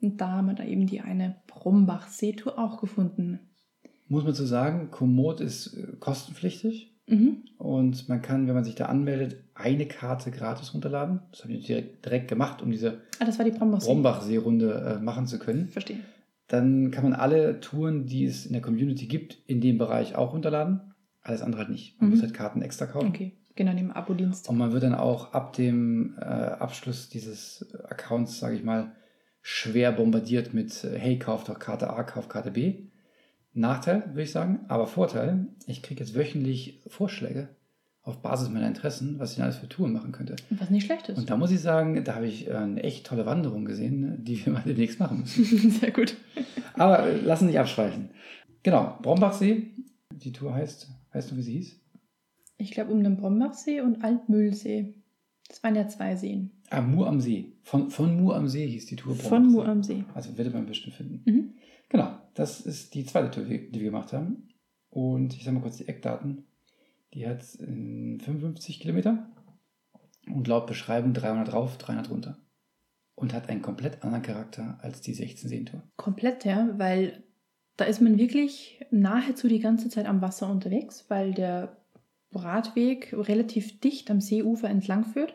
[0.00, 3.38] Und da haben wir da eben die eine Brombach-Seetour auch gefunden.
[4.08, 7.38] Muss man zu sagen, Komoot ist äh, kostenpflichtig Mhm.
[7.58, 11.18] und man kann, wenn man sich da anmeldet, eine Karte gratis runterladen.
[11.32, 13.86] Das habe ich direkt, direkt gemacht, um diese Ah, das war die Brombach-See.
[13.86, 15.68] Brombach-Seerunde äh, machen zu können.
[15.68, 15.98] Verstehe.
[16.46, 20.32] Dann kann man alle Touren, die es in der Community gibt, in dem Bereich auch
[20.32, 20.80] runterladen.
[21.22, 22.00] Alles andere halt nicht.
[22.00, 22.14] Man Mhm.
[22.16, 23.08] muss halt Karten extra kaufen.
[23.08, 23.32] Okay,
[23.64, 24.48] genau, dem Abo-Dienst.
[24.48, 28.92] Und man wird dann auch ab dem äh, Abschluss dieses Accounts, sage ich mal,
[29.40, 32.86] schwer bombardiert mit, äh, hey, kauf doch Karte A, kauf Karte B.
[33.54, 37.50] Nachteil, würde ich sagen, aber Vorteil, ich kriege jetzt wöchentlich Vorschläge
[38.02, 40.36] auf Basis meiner Interessen, was ich denn alles für Touren machen könnte.
[40.50, 41.18] Was nicht schlecht ist.
[41.18, 44.44] Und da muss ich sagen, da habe ich äh, eine echt tolle Wanderung gesehen, die
[44.44, 45.44] wir mal demnächst machen müssen.
[45.70, 46.16] Sehr gut.
[46.74, 48.10] Aber äh, lassen nicht abschweifen.
[48.62, 49.70] Genau, Brombachsee,
[50.10, 51.81] die Tour heißt, weißt du, wie sie hieß?
[52.62, 54.94] Ich glaube um den Brombachsee und Altmühlsee.
[55.48, 56.50] Das waren ja zwei Seen.
[56.70, 57.52] Ah, Mur am See.
[57.62, 59.14] Von, von Mur am See hieß die Tour.
[59.16, 60.04] Von Mur am See.
[60.14, 61.22] Also wird man bestimmt finden.
[61.26, 61.54] Mhm.
[61.88, 64.48] Genau, das ist die zweite Tour, die wir gemacht haben.
[64.88, 66.46] Und ich sage mal kurz die Eckdaten.
[67.12, 69.28] Die hat äh, 55 Kilometer
[70.32, 72.38] und laut Beschreibung 300 drauf, 300 runter.
[73.14, 75.82] Und hat einen komplett anderen Charakter als die 16 Seentour.
[75.96, 77.24] Komplett, ja, weil
[77.76, 81.81] da ist man wirklich nahezu die ganze Zeit am Wasser unterwegs, weil der
[82.34, 85.34] Radweg relativ dicht am Seeufer entlang führt.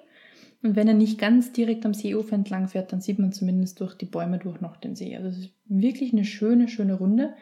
[0.63, 3.93] Und wenn er nicht ganz direkt am Seeufer entlang fährt, dann sieht man zumindest durch
[3.95, 5.15] die Bäume durch noch den See.
[5.15, 7.33] Also es ist wirklich eine schöne, schöne Runde.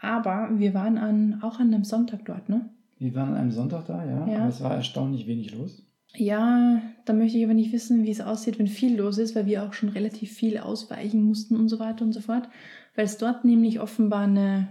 [0.00, 2.70] Aber wir waren an, auch an einem Sonntag dort, ne?
[2.98, 4.38] Wir waren an einem Sonntag da, ja, Ja.
[4.40, 5.84] aber es war erstaunlich wenig los.
[6.14, 9.46] Ja, da möchte ich aber nicht wissen, wie es aussieht, wenn viel los ist, weil
[9.46, 12.48] wir auch schon relativ viel ausweichen mussten und so weiter und so fort.
[12.94, 14.68] Weil es dort nämlich offenbar eine,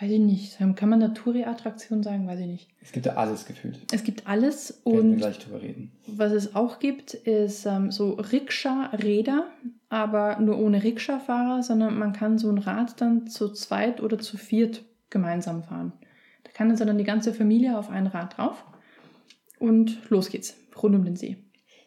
[0.00, 2.68] weiß ich nicht, kann man eine Touri-Attraktion sagen, weiß ich nicht.
[2.80, 3.78] Es gibt ja alles gefühlt.
[3.92, 5.92] Es gibt alles Werden wir und gleich drüber reden.
[6.06, 9.46] was es auch gibt, ist ähm, so Rikscha-Räder,
[9.90, 14.36] aber nur ohne Rikscha-Fahrer, sondern man kann so ein Rad dann zu zweit oder zu
[14.36, 15.92] viert gemeinsam fahren.
[16.44, 18.64] Da kann also dann die ganze Familie auf ein Rad drauf
[19.58, 21.36] und los geht's, rund um den See.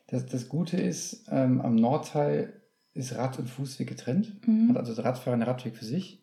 [0.08, 2.62] Das, das Gute ist, ähm, am Nordteil
[2.94, 4.48] ist Rad- und Fußweg getrennt.
[4.48, 4.70] Mhm.
[4.70, 6.22] Hat also der Radfahrer einen Radweg für sich.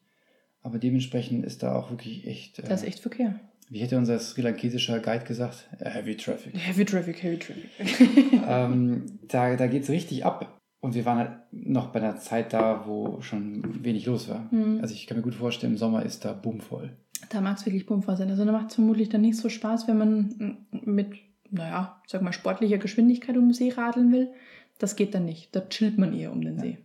[0.63, 2.59] Aber dementsprechend ist da auch wirklich echt.
[2.59, 3.41] Äh, Da ist echt Verkehr.
[3.69, 5.69] Wie hätte unser sri lankesischer Guide gesagt?
[5.79, 6.53] Äh, Heavy Traffic.
[6.57, 8.43] Heavy Traffic, Heavy Traffic.
[8.47, 10.59] ähm, da da geht es richtig ab.
[10.81, 14.49] Und wir waren halt noch bei einer Zeit da, wo schon wenig los war.
[14.53, 14.81] Mhm.
[14.83, 16.91] Also ich kann mir gut vorstellen, im Sommer ist da bummvoll.
[17.31, 18.29] Da mag es wirklich bummvoll sein.
[18.31, 21.13] Also da macht es vermutlich dann nicht so Spaß, wenn man mit,
[21.51, 24.33] naja, sag mal, sportlicher Geschwindigkeit um den See radeln will.
[24.81, 25.55] Das geht dann nicht.
[25.55, 26.63] Da chillt man eher um den Ja.
[26.63, 26.79] See.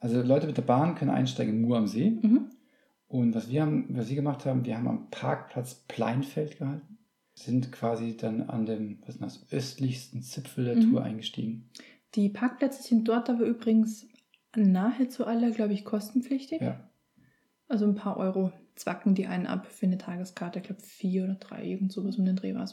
[0.00, 2.12] Also Leute mit der Bahn können einsteigen in Mur am See.
[2.22, 2.46] Mhm.
[3.10, 6.98] Und was wir haben, was wir gemacht haben, wir haben am Parkplatz Pleinfeld gehalten.
[7.34, 10.90] Sind quasi dann an dem, was ist das, östlichsten Zipfel der Mhm.
[10.90, 11.68] Tour eingestiegen.
[12.14, 14.06] Die Parkplätze sind dort aber übrigens
[14.54, 16.60] nahezu alle, glaube ich, kostenpflichtig.
[16.60, 16.88] Ja.
[17.66, 20.60] Also ein paar Euro zwacken die einen ab für eine Tageskarte.
[20.60, 22.68] Ich glaube, vier oder drei, irgend sowas um den Dreh war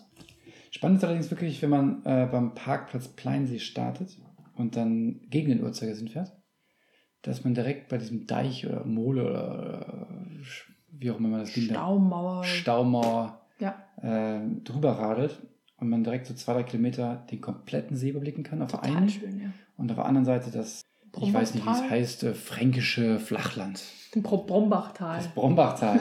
[0.69, 4.19] Spannend ist allerdings wirklich, wenn man äh, beim Parkplatz Pleinsee startet
[4.55, 6.36] und dann gegen den Uhrzeigersinn fährt,
[7.27, 9.85] dass man direkt bei diesem Deich oder Mole oder
[10.41, 10.45] äh,
[10.99, 12.43] wie auch immer man das Ding da, Staumauer.
[12.43, 15.41] Staumauer ja, äh, drüber radelt
[15.77, 19.09] und man direkt so zwei, drei Kilometer den kompletten See überblicken kann auf der einen
[19.09, 19.49] schön, ja.
[19.77, 20.81] und auf der anderen Seite das,
[21.21, 23.83] ich weiß nicht, wie es heißt, äh, fränkische Flachland.
[24.15, 25.17] Den Bro- Brombachtal.
[25.17, 25.99] das Brombachtal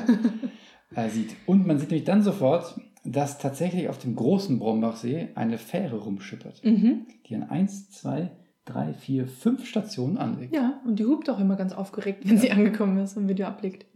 [0.94, 1.34] äh, sieht.
[1.46, 6.62] Und man sieht nämlich dann sofort, dass tatsächlich auf dem großen Brombachsee eine Fähre rumschippert,
[6.64, 7.06] Mhm.
[7.26, 8.30] die an 1, 2,
[8.66, 10.55] 3, 4, 5 Stationen anlegt.
[10.55, 13.87] Ja, und die hupt auch immer ganz aufgeregt, wenn sie angekommen ist und Video ablegt.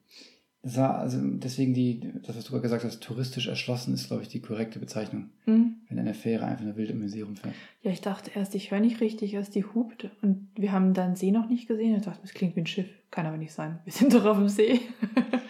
[0.62, 4.22] Das war also deswegen die, das, was du gerade gesagt hast, touristisch erschlossen ist, glaube
[4.22, 5.76] ich, die korrekte Bezeichnung, Mhm.
[5.88, 7.54] wenn eine Fähre einfach nur wild um den See rumfährt.
[7.83, 10.11] Ja, ich dachte erst, ich höre nicht richtig, als die hupt.
[10.20, 11.96] Und wir haben dann See noch nicht gesehen.
[11.96, 12.88] Ich dachte, das klingt wie ein Schiff.
[13.11, 13.78] Kann aber nicht sein.
[13.85, 14.80] Wir sind doch auf dem See.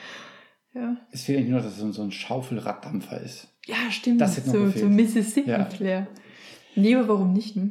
[0.75, 0.97] ja.
[1.11, 3.49] Es fehlt eigentlich nur, dass es so, ein Schaufelraddampfer ist.
[3.67, 4.21] ja, stimmt.
[4.21, 6.07] Das noch so, so Mississippi Ja.
[6.77, 7.57] Nee, aber warum nicht?
[7.57, 7.71] Ne?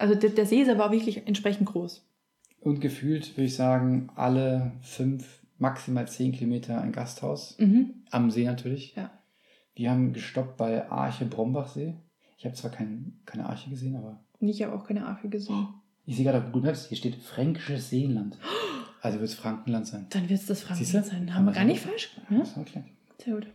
[0.00, 2.06] Also der, der See ist aber auch wirklich entsprechend groß.
[2.60, 7.56] Und gefühlt würde ich sagen, alle fünf, maximal zehn Kilometer ein Gasthaus.
[7.58, 7.94] Mhm.
[8.10, 8.94] Am See natürlich.
[8.96, 9.10] Ja.
[9.74, 11.94] Wir haben gestoppt bei Arche Brombachsee.
[12.38, 15.68] Ich habe zwar kein, keine Arche gesehen, aber Ich habe auch keine Arche gesehen.
[16.06, 18.36] ich sehe gerade auf Google Maps, hier steht Fränkisches Seenland.
[19.02, 20.06] Also wird es Frankenland sein.
[20.10, 21.08] Dann wird es das Siehst Franken du?
[21.08, 21.34] sein.
[21.34, 22.30] Haben wir gar nicht falsch gemacht.
[22.30, 22.38] Ne?
[22.40, 22.84] Das war klar.
[23.22, 23.46] Sehr gut.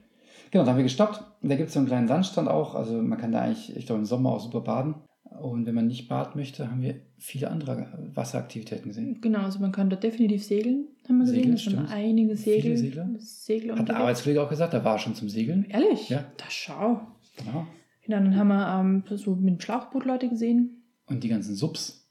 [0.52, 1.24] Genau, da haben wir gestoppt.
[1.42, 2.76] Da gibt es so einen kleinen Sandstrand auch.
[2.76, 4.96] Also man kann da eigentlich, ich glaube, im Sommer auch super baden.
[5.40, 9.20] Und wenn man nicht baden möchte, haben wir viele andere Wasseraktivitäten gesehen.
[9.22, 11.42] Genau, also man kann dort definitiv segeln, haben wir gesehen.
[11.42, 11.90] Segeln, stimmt.
[11.92, 13.10] einige Segel, Viele Segler.
[13.18, 13.98] Segler Hat der.
[13.98, 15.66] Arbeitskollege auch gesagt, da war schon zum Segeln.
[15.70, 16.10] Ehrlich?
[16.10, 16.26] Ja.
[16.38, 17.02] Da schau.
[17.38, 17.68] Genau.
[18.06, 18.80] Genau, dann haben wir
[19.12, 20.84] ähm, so mit dem Schlauchboot Leute gesehen.
[21.08, 22.08] Und die ganzen Subs,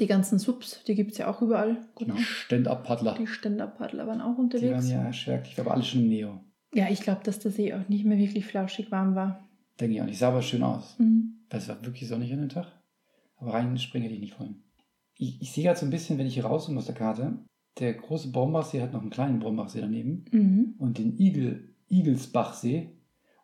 [0.00, 1.78] Die ganzen Subs, die gibt es ja auch überall.
[1.98, 2.14] Genau.
[2.16, 4.72] die Stand-Up-Paddler, Die Stand-Up-Paddler waren auch die unterwegs.
[4.74, 6.40] waren ja schwer aktiv, aber alle schon im Neo.
[6.74, 9.48] ja, ich glaube, dass der See auch nicht mehr wirklich flauschig warm war.
[9.80, 10.18] Denke ich auch nicht.
[10.18, 10.96] Sah aber schön aus.
[10.98, 11.35] Mhm.
[11.50, 12.66] Weil es war wirklich sonnig an dem Tag.
[13.38, 14.62] Aber reinspringen hätte ich nicht wollen.
[15.18, 17.38] Ich, ich sehe gerade so ein bisschen, wenn ich hier rauszoome aus der Karte,
[17.78, 20.74] der große Brombachsee hat noch einen kleinen Brombachsee daneben Mhm.
[20.78, 22.90] und den Igel, Igelsbachsee.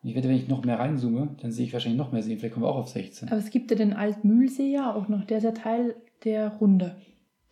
[0.02, 2.38] Und ich wette, wenn ich noch mehr reinzoome, dann sehe ich wahrscheinlich noch mehr Seen.
[2.38, 3.28] Vielleicht kommen wir auch auf 16.
[3.28, 5.24] Aber es gibt ja den Altmühlsee ja auch noch.
[5.24, 6.96] Der ist ja Teil der Runde.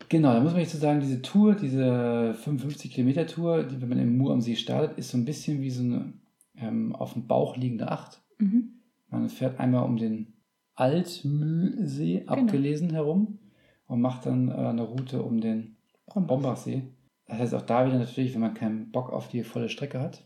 [0.09, 3.87] Genau, da muss man nicht so sagen, diese Tour, diese 55 Kilometer Tour, die, wenn
[3.89, 6.13] man im Mur am See startet, ist so ein bisschen wie so eine
[6.57, 8.21] ähm, auf dem Bauch liegende Acht.
[8.39, 8.81] Mhm.
[9.09, 10.33] Man fährt einmal um den
[10.81, 13.37] Altmühlsee abgelesen herum
[13.85, 16.81] und macht dann äh, eine Route um den Brombachsee.
[17.27, 20.25] Das heißt auch da wieder natürlich, wenn man keinen Bock auf die volle Strecke hat,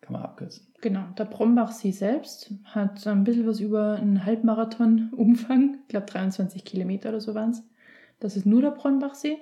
[0.00, 0.68] kann man abkürzen.
[0.80, 5.78] Genau, der Brombachsee selbst hat ein bisschen was über einen Halbmarathon-Umfang.
[5.82, 7.64] Ich glaube 23 Kilometer oder so waren es.
[8.20, 9.38] Das ist nur der Brombachsee.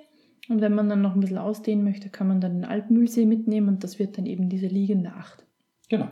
[0.49, 3.67] Und wenn man dann noch ein bisschen ausdehnen möchte, kann man dann den Altmühlsee mitnehmen
[3.67, 5.45] und das wird dann eben diese liegende Acht.
[5.89, 6.07] Genau.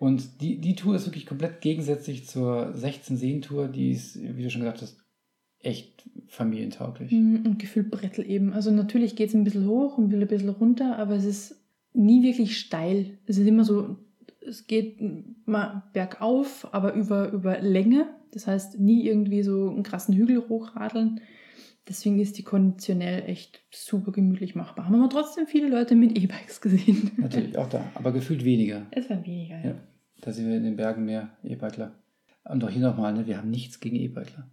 [0.00, 4.62] Und die, die Tour ist wirklich komplett gegensätzlich zur 16-Seen-Tour, die ist, wie du schon
[4.62, 4.96] gesagt hast,
[5.60, 7.12] echt familientauglich.
[7.12, 8.52] Mhm, Und gefühlt Brettel eben.
[8.52, 12.22] Also natürlich geht es ein bisschen hoch und ein bisschen runter, aber es ist nie
[12.22, 13.18] wirklich steil.
[13.26, 13.96] Es ist immer so
[14.46, 14.98] es geht
[15.46, 18.08] mal bergauf, aber über, über Länge.
[18.32, 21.20] Das heißt, nie irgendwie so einen krassen Hügel hochradeln.
[21.88, 24.86] Deswegen ist die konditionell echt super gemütlich machbar.
[24.86, 27.10] Haben aber trotzdem viele Leute mit E-Bikes gesehen.
[27.16, 27.84] Natürlich, auch da.
[27.94, 28.86] Aber gefühlt weniger.
[28.92, 29.70] Es war weniger, ja.
[29.70, 29.74] Ja.
[30.20, 31.92] Da sind wir in den Bergen mehr E-Bikler.
[32.44, 34.50] Und auch hier nochmal, ne, wir haben nichts gegen E-Bikler.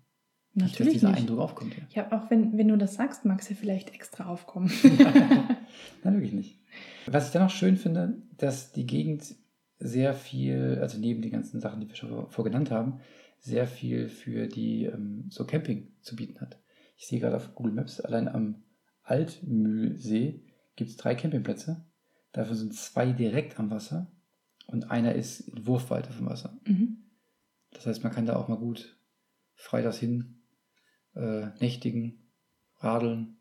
[0.54, 1.20] Nicht, dass Natürlich dieser nicht.
[1.20, 1.76] Eindruck aufkommt.
[1.78, 1.84] Ja.
[2.04, 4.72] Ja, auch wenn, wenn du das sagst, mag es ja vielleicht extra aufkommen.
[6.04, 6.60] Nein, wirklich nicht.
[7.06, 9.36] Was ich dann auch schön finde, dass die Gegend
[9.80, 13.00] sehr viel, also neben den ganzen Sachen, die wir schon vorgenannt haben,
[13.40, 16.58] sehr viel für die ähm, so Camping zu bieten hat.
[16.98, 18.64] Ich sehe gerade auf Google Maps, allein am
[19.04, 20.42] Altmühlsee
[20.76, 21.86] gibt es drei Campingplätze.
[22.32, 24.12] Davon sind zwei direkt am Wasser
[24.68, 26.58] und einer ist in Wurfweite vom Wasser.
[26.66, 26.98] mhm.
[27.72, 28.98] Das heißt, man kann da auch mal gut
[29.56, 30.42] freitags hin
[31.16, 32.30] äh, nächtigen,
[32.80, 33.38] radeln,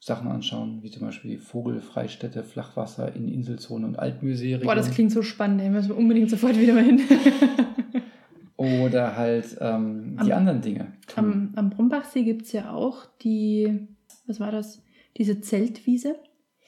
[0.00, 4.58] Sachen anschauen, wie zum Beispiel die Vogelfreistätte, Flachwasser in Inselzone und Altmühlsee.
[4.58, 5.60] Boah, das klingt so spannend.
[5.60, 7.00] Da müssen wir unbedingt sofort wieder mal hin.
[8.56, 10.92] Oder halt ähm, die Am- anderen Dinge.
[11.16, 13.86] am, am Brombachsee gibt es ja auch die,
[14.26, 14.82] was war das?
[15.16, 16.16] Diese Zeltwiese.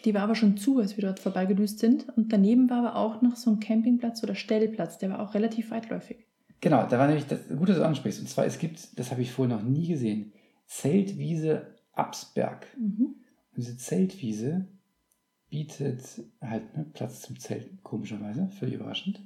[0.05, 2.09] Die war aber schon zu, als wir dort vorbeigedüst sind.
[2.17, 4.99] Und daneben war aber auch noch so ein Campingplatz oder Stellplatz.
[4.99, 6.27] Der war auch relativ weitläufig.
[6.61, 8.21] Genau, da war nämlich das gut, dass du ansprichst.
[8.21, 10.33] Und zwar, es gibt, das habe ich vorher noch nie gesehen,
[10.67, 12.67] Zeltwiese Absberg.
[12.79, 13.15] Mhm.
[13.53, 14.67] Und diese Zeltwiese
[15.49, 16.03] bietet
[16.41, 19.21] halt ne, Platz zum Zelten, komischerweise, völlig überraschend.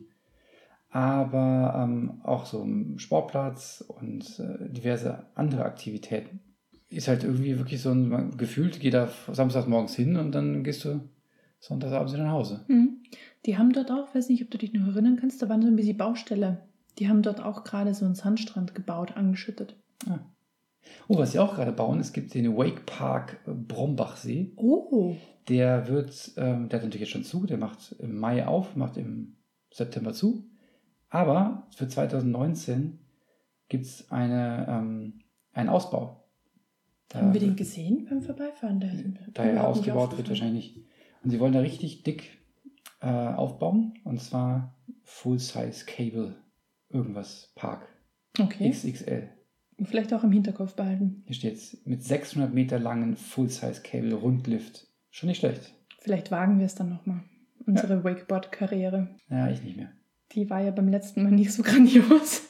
[0.91, 6.41] Aber ähm, auch so ein Sportplatz und äh, diverse andere Aktivitäten.
[6.95, 10.85] Ist halt irgendwie wirklich so ein, gefühlt, geht da samstags morgens hin und dann gehst
[10.85, 11.01] du
[11.59, 12.65] sonntagsabends wieder nach Hause.
[12.69, 12.99] Mhm.
[13.47, 15.67] Die haben dort auch, weiß nicht, ob du dich noch erinnern kannst, da war so
[15.67, 16.63] ein bisschen Baustelle.
[16.99, 19.77] Die haben dort auch gerade so einen Sandstrand gebaut, angeschüttet.
[20.09, 20.21] Ah.
[21.09, 24.53] Oh, was sie auch gerade bauen, es gibt den Wake Park Brombachsee.
[24.57, 25.17] Oh.
[25.49, 28.97] Der wird, ähm, der hat natürlich jetzt schon zu, der macht im Mai auf, macht
[28.97, 29.37] im
[29.73, 30.45] September zu.
[31.11, 32.99] Aber für 2019
[33.69, 35.21] gibt es eine, ähm,
[35.53, 36.24] einen Ausbau.
[37.15, 38.81] Haben wir den gesehen beim Vorbeifahren?
[38.81, 38.89] Da,
[39.33, 40.77] da er ausgebaut wird wahrscheinlich.
[41.23, 42.39] Und sie wollen da richtig dick
[43.01, 43.95] äh, aufbauen.
[44.05, 46.35] Und zwar Full-Size Cable
[46.91, 47.87] irgendwas Park.
[48.39, 48.71] Okay.
[48.71, 49.29] XXL.
[49.83, 51.23] Vielleicht auch im Hinterkopf behalten.
[51.27, 54.87] Hier steht es mit 600 Meter langen Full-Size Cable Rundlift.
[55.11, 55.75] Schon nicht schlecht.
[56.01, 57.23] Vielleicht wagen wir es dann nochmal.
[57.67, 59.09] Unsere Wakeboard-Karriere.
[59.31, 59.91] Ja, ich nicht mehr.
[60.33, 62.43] Die war ja beim letzten Mal nicht so grandios.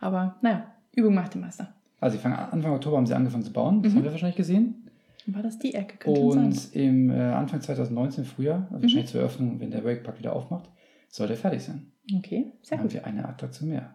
[0.00, 1.74] Aber naja, Übung macht den Meister.
[2.06, 3.82] Also, sie fangen, Anfang Oktober haben sie angefangen zu bauen.
[3.82, 3.96] Das Mhm.
[3.98, 4.88] haben wir wahrscheinlich gesehen.
[5.26, 5.96] War das die Ecke?
[5.98, 6.72] Könnte Und sein.
[6.80, 8.82] im äh, Anfang 2019, Frühjahr, also Mhm.
[8.82, 10.70] wahrscheinlich zur Eröffnung, wenn der Wakepark wieder aufmacht,
[11.08, 11.90] soll der fertig sein.
[12.16, 12.94] Okay, sehr Dann haben gut.
[12.94, 13.94] wir eine Attraktion mehr.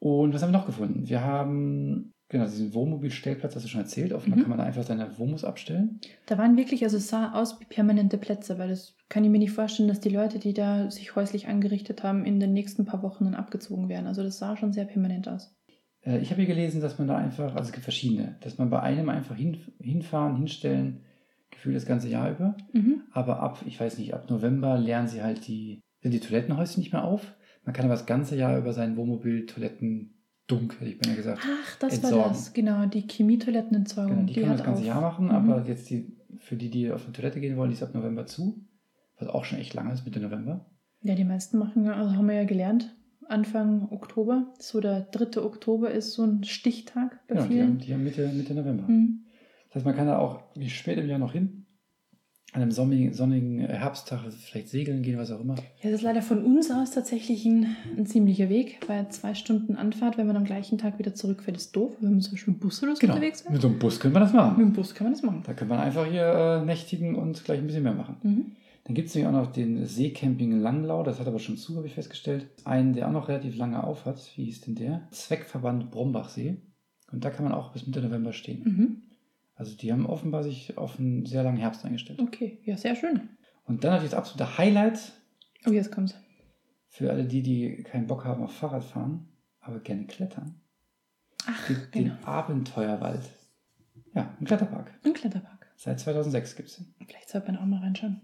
[0.00, 1.08] Und was haben wir noch gefunden?
[1.08, 4.12] Wir haben genau diesen Wohnmobilstellplatz, hast du schon erzählt.
[4.12, 4.42] Offenbar Mhm.
[4.42, 6.00] kann man da einfach seine Wohnmos abstellen.
[6.26, 9.38] Da waren wirklich, also es sah aus wie permanente Plätze, weil das kann ich mir
[9.38, 13.02] nicht vorstellen, dass die Leute, die da sich häuslich angerichtet haben, in den nächsten paar
[13.04, 14.08] Wochen dann abgezogen werden.
[14.08, 15.54] Also das sah schon sehr permanent aus.
[16.04, 18.70] Äh, ich habe hier gelesen, dass man da einfach, also es gibt verschiedene, dass man
[18.70, 21.00] bei einem einfach hin, hinfahren, hinstellen,
[21.50, 22.56] gefühlt das ganze Jahr über.
[22.72, 23.02] Mhm.
[23.12, 26.92] Aber ab, ich weiß nicht, ab November lernen sie halt die, sind die Toilettenhäuschen nicht
[26.92, 27.34] mehr auf.
[27.64, 30.14] Man kann aber das ganze Jahr über sein Wohnmobil Toiletten
[30.48, 31.40] dunk, hätte ich beinahe gesagt.
[31.44, 32.32] Ach, das war Entsorgen.
[32.32, 34.14] das, genau, die Chemietoilettenentsorgung.
[34.16, 34.86] Genau, die, können wir hat das ganze auf.
[34.88, 35.30] Jahr machen, Mhm.
[35.32, 38.26] aber jetzt die, für die, die auf eine Toilette gehen wollen, die ist ab November
[38.26, 38.64] zu.
[39.18, 40.66] Was auch schon echt lange ist, Mitte November.
[41.02, 42.94] Ja, die meisten machen ja, also haben wir ja gelernt,
[43.28, 45.40] Anfang Oktober, so der 3.
[45.42, 47.78] Oktober ist so ein Stichtag bei Genau, die haben, vielen.
[47.78, 48.84] die haben Mitte, Mitte November.
[48.88, 49.20] Mhm.
[49.68, 51.58] Das heißt, man kann da auch wie spät im Jahr noch hin.
[52.54, 55.54] An einem sonnigen, sonnigen Herbsttag vielleicht segeln gehen, was auch immer.
[55.54, 59.74] Ja, das ist leider von uns aus tatsächlich ein, ein ziemlicher Weg, weil zwei Stunden
[59.76, 61.96] Anfahrt, wenn man am gleichen Tag wieder zurückfährt, ist doof.
[62.00, 63.14] Wenn man zum Beispiel mit dem Bus oder so Genau.
[63.14, 63.54] unterwegs wäre.
[63.54, 64.58] Mit so einem Bus können wir das Mit machen.
[64.58, 65.42] dem Bus kann man das machen.
[65.46, 68.16] Da können wir einfach hier äh, nächtigen und gleich ein bisschen mehr machen.
[68.22, 68.52] Mhm.
[68.84, 71.86] Dann gibt es nämlich auch noch den Seecamping Langlau, das hat aber schon zu, habe
[71.86, 72.48] ich festgestellt.
[72.64, 74.20] Einen, der auch noch relativ lange auf hat.
[74.36, 75.06] Wie hieß denn der?
[75.12, 76.56] Zweckverband Brombachsee.
[77.12, 78.64] Und da kann man auch bis Mitte November stehen.
[78.64, 79.02] Mhm.
[79.54, 82.20] Also die haben offenbar sich auf einen sehr langen Herbst eingestellt.
[82.20, 83.28] Okay, ja, sehr schön.
[83.64, 85.12] Und dann natürlich das absolute Highlight
[85.66, 86.16] Oh, jetzt kommt's.
[86.88, 89.28] für alle die, die keinen Bock haben auf Fahrradfahren,
[89.60, 90.60] aber gerne klettern.
[91.46, 92.14] Ach, gibt genau.
[92.16, 93.22] den Abenteuerwald.
[94.14, 94.92] Ja, ein Kletterpark.
[95.04, 95.72] Ein Kletterpark.
[95.76, 96.94] Seit 2006 gibt es den.
[97.06, 98.20] Vielleicht sollte man auch mal reinschauen.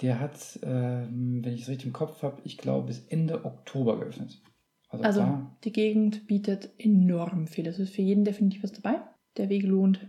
[0.00, 3.98] Der hat, ähm, wenn ich es richtig im Kopf habe, ich glaube bis Ende Oktober
[4.00, 4.42] geöffnet.
[4.88, 7.66] Also, Also, da, die Gegend bietet enorm viel.
[7.66, 9.00] Es ist für jeden definitiv was dabei.
[9.36, 10.06] Der Weg lohnt.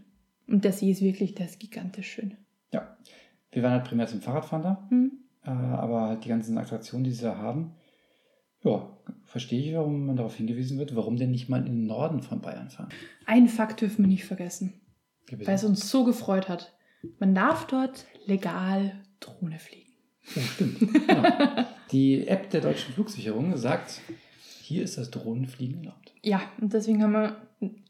[0.48, 2.38] Und der See ist wirklich, der ist gigantisch schön.
[2.72, 2.96] ja.
[3.52, 5.12] Wir waren halt primär zum Fahrradfahren da, Hm.
[5.46, 7.72] äh, aber halt die ganzen Attraktionen, die sie da haben,
[8.66, 8.90] ja,
[9.24, 12.42] verstehe ich, warum man darauf hingewiesen wird, warum denn nicht mal in den Norden von
[12.42, 12.90] Bayern fahren.
[13.26, 14.74] Einen Fakt dürfen wir nicht vergessen,
[15.32, 16.76] weil es uns so gefreut hat.
[17.20, 18.92] Man darf dort legal
[19.26, 19.90] Drohne fliegen.
[20.36, 20.80] Oh, stimmt.
[21.08, 21.66] Genau.
[21.92, 24.02] Die App der deutschen Flugsicherung sagt,
[24.62, 26.14] hier ist das Drohnenfliegen erlaubt.
[26.24, 27.36] Ja, und deswegen haben wir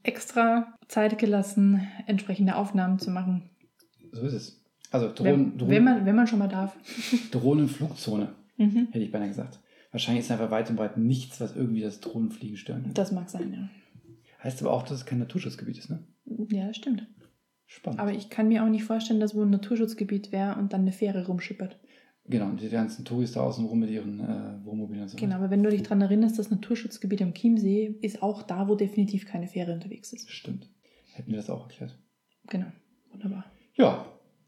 [0.03, 3.49] extra Zeit gelassen, entsprechende Aufnahmen zu machen.
[4.11, 4.61] So ist es.
[4.91, 6.75] Also Drohnen, Wenn, Drohnen, wenn, man, wenn man schon mal darf.
[7.31, 8.87] Drohnenflugzone, Mhm.
[8.91, 9.59] hätte ich beinahe gesagt.
[9.91, 12.93] Wahrscheinlich ist einfach weit und breit nichts, was irgendwie das Drohnenfliegen stören kann.
[12.93, 13.69] Das mag sein, ja.
[14.43, 16.03] Heißt aber auch, dass es kein Naturschutzgebiet ist, ne?
[16.49, 17.05] Ja, das stimmt.
[17.67, 17.99] Spannend.
[17.99, 20.91] Aber ich kann mir auch nicht vorstellen, dass wo ein Naturschutzgebiet wäre und dann eine
[20.91, 21.79] Fähre rumschippert.
[22.25, 25.17] genau, und die ganzen Touris da außen rum mit ihren äh, Wohnmobilen und so.
[25.17, 28.75] Genau, aber wenn du dich daran erinnerst, das Naturschutzgebiet am Chiemsee ist auch da, wo
[28.75, 30.29] definitiv keine Fähre unterwegs ist.
[30.29, 30.69] Stimmt.
[31.13, 31.97] Hätten wir das auch erklärt.
[32.47, 32.67] Genau,
[33.11, 33.45] wunderbar.
[33.73, 34.05] Ja,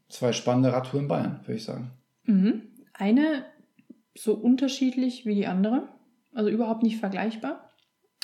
[0.08, 1.90] zwei spannende Radtouren in Bayern, würde ich sagen.
[2.24, 2.62] Mhm.
[2.92, 3.44] Eine
[4.14, 5.88] so unterschiedlich wie die andere,
[6.32, 7.70] also überhaupt nicht vergleichbar,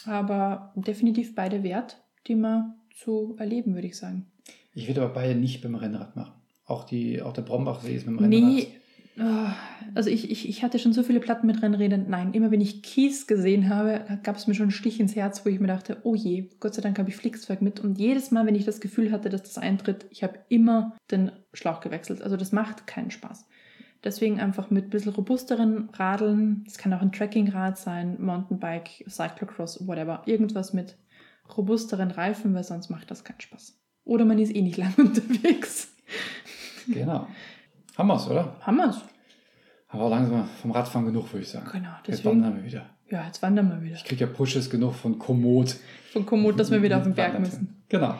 [0.06, 4.26] aber definitiv beide wert, die mal zu erleben, würde ich sagen.
[4.74, 6.32] Ich würde aber beide nicht beim Rennrad machen.
[6.66, 8.54] Auch, die, auch der Brombachsee ist mit dem Rennrad.
[8.54, 8.68] Nee,
[9.18, 9.54] ah,
[9.94, 12.06] also ich, ich, ich hatte schon so viele Platten mit Rennrädern.
[12.08, 15.44] Nein, immer wenn ich Kies gesehen habe, gab es mir schon einen Stich ins Herz,
[15.44, 17.80] wo ich mir dachte, oh je, Gott sei Dank habe ich Flixwerk mit.
[17.80, 21.30] Und jedes Mal, wenn ich das Gefühl hatte, dass das eintritt, ich habe immer den
[21.52, 22.22] Schlauch gewechselt.
[22.22, 23.46] Also das macht keinen Spaß.
[24.02, 26.64] Deswegen einfach mit ein bisschen robusteren Radeln.
[26.66, 30.22] Es kann auch ein Trekkingrad sein, Mountainbike, Cyclocross, whatever.
[30.26, 30.96] Irgendwas mit
[31.56, 33.78] robusteren Reifen, weil sonst macht das keinen Spaß.
[34.04, 35.88] Oder man ist eh nicht lang unterwegs.
[36.86, 37.26] Genau.
[37.96, 38.56] Haben wir es, oder?
[38.60, 39.00] Haben wir's?
[39.88, 41.68] Aber langsam vom Radfahren genug, würde ich sagen.
[41.72, 42.30] Genau, Jetzt deswegen.
[42.42, 42.86] wandern wir wieder.
[43.10, 43.94] Ja, jetzt wandern wir wieder.
[43.96, 45.76] Ich kriege ja Pushes genug von Komoot.
[46.12, 47.84] Von Komoot, dass wir wieder auf den Berg müssen.
[47.88, 48.16] Genau.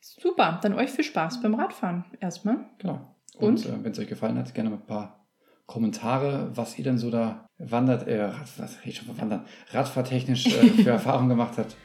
[0.00, 2.58] Super, dann euch viel Spaß beim Radfahren erstmal.
[2.78, 3.14] genau.
[3.36, 3.64] Und?
[3.64, 5.26] Und, äh, wenn es euch gefallen hat, gerne mal ein paar
[5.66, 10.46] Kommentare, was ihr denn so da wandert, äh, Rad, was rede ich schon Wandern, Radfahrtechnisch
[10.46, 10.50] äh,
[10.82, 11.76] für Erfahrungen gemacht habt.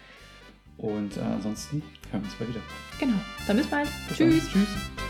[0.77, 1.81] Und äh, ansonsten
[2.11, 2.61] hören wir uns bald wieder.
[2.99, 3.89] Genau, dann bis bald.
[4.07, 4.29] Bis dann.
[4.29, 4.49] Tschüss.
[4.49, 5.02] Tschüss.